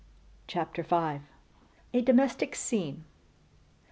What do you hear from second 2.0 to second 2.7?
Domestic